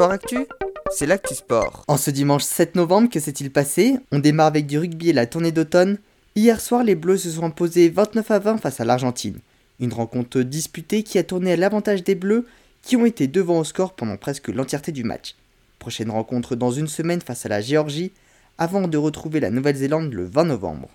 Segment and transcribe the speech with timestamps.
[0.00, 0.46] Sport Actu,
[0.90, 1.84] c'est l'actu sport.
[1.86, 3.98] En ce dimanche 7 novembre, que s'est-il passé?
[4.12, 5.98] On démarre avec du rugby et la tournée d'automne.
[6.34, 9.40] Hier soir, les Bleus se sont imposés 29 à 20 face à l'Argentine.
[9.78, 12.46] Une rencontre disputée qui a tourné à l'avantage des Bleus,
[12.80, 15.34] qui ont été devant au score pendant presque l'entièreté du match.
[15.78, 18.12] Prochaine rencontre dans une semaine face à la Géorgie,
[18.56, 20.88] avant de retrouver la Nouvelle-Zélande le 20 novembre.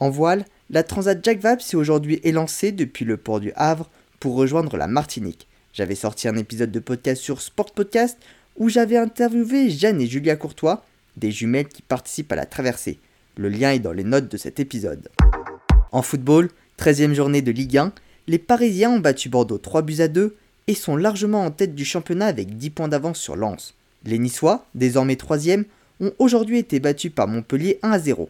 [0.00, 3.90] En voile, la Transat Jack Vabre s'est aujourd'hui élancée depuis le port du Havre
[4.20, 5.48] pour rejoindre la Martinique.
[5.72, 8.18] J'avais sorti un épisode de podcast sur Sport Podcast
[8.56, 10.84] où j'avais interviewé Jeanne et Julia Courtois,
[11.16, 12.98] des jumelles qui participent à la traversée.
[13.38, 15.08] Le lien est dans les notes de cet épisode.
[15.90, 17.92] En football, 13e journée de Ligue 1,
[18.28, 21.86] les Parisiens ont battu Bordeaux 3 buts à 2 et sont largement en tête du
[21.86, 23.74] championnat avec 10 points d'avance sur Lens.
[24.04, 25.64] Les Niçois, désormais 3e,
[26.00, 28.28] ont aujourd'hui été battus par Montpellier 1 à 0.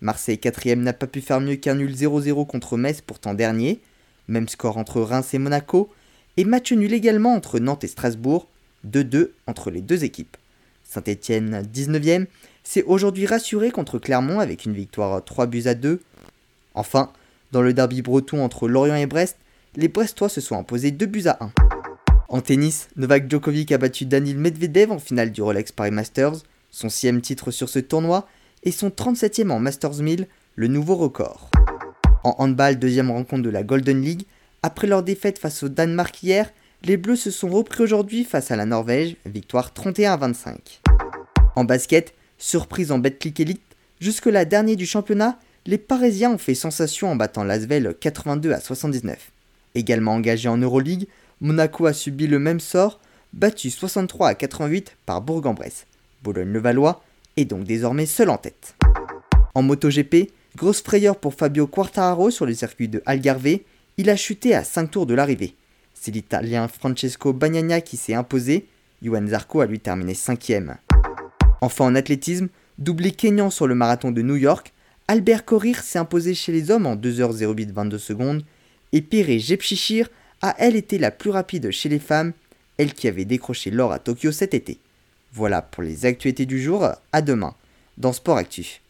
[0.00, 3.80] Marseille 4e n'a pas pu faire mieux qu'un nul 0-0 contre Metz pourtant dernier.
[4.28, 5.90] Même score entre Reims et Monaco
[6.36, 8.48] et match nul également entre Nantes et Strasbourg,
[8.86, 10.36] 2-2 entre les deux équipes.
[10.84, 12.26] Saint-Etienne, 19e,
[12.62, 16.00] s'est aujourd'hui rassuré contre Clermont avec une victoire 3 buts à 2.
[16.74, 17.12] Enfin,
[17.52, 19.36] dans le derby breton entre Lorient et Brest,
[19.76, 21.52] les Brestois se sont imposés 2 buts à 1.
[22.28, 26.88] En tennis, Novak Djokovic a battu Danil Medvedev en finale du Rolex Paris Masters, son
[26.88, 28.28] sixième titre sur ce tournoi
[28.64, 31.50] et son 37e en Masters 1000, le nouveau record.
[32.24, 34.24] En handball, deuxième rencontre de la Golden League,
[34.64, 36.50] après leur défaite face au Danemark hier,
[36.84, 40.80] les Bleus se sont repris aujourd'hui face à la Norvège, victoire 31 à 25.
[41.54, 43.60] En basket, surprise en Betclic Elite,
[44.00, 49.32] jusque-là dernier du championnat, les Parisiens ont fait sensation en battant l'Asvel 82 à 79.
[49.74, 51.08] Également engagé en Euroleague,
[51.42, 53.00] Monaco a subi le même sort,
[53.34, 55.84] battu 63 à 88 par Bourg-en-Bresse.
[56.22, 57.04] Boulogne-le-Valois
[57.36, 58.76] est donc désormais seul en tête.
[59.54, 63.58] En MotoGP, grosse frayeur pour Fabio Quartararo sur le circuit de Algarve,
[63.96, 65.54] il a chuté à 5 tours de l'arrivée.
[65.94, 68.66] C'est l'Italien Francesco Bagnagna qui s'est imposé,
[69.02, 70.76] Yuan Zarco a lui terminé 5ème.
[71.60, 74.72] Enfin en athlétisme, doublé kényan sur le marathon de New York,
[75.06, 78.44] Albert Korir s'est imposé chez les hommes en 2h08 22 secondes,
[78.92, 80.08] et Pere Jepchichir
[80.42, 82.32] a elle été la plus rapide chez les femmes,
[82.78, 84.78] elle qui avait décroché l'or à Tokyo cet été.
[85.32, 87.54] Voilà pour les actualités du jour, à demain
[87.96, 88.80] dans Sport Actu.